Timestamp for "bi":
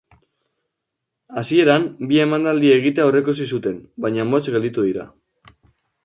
2.11-2.17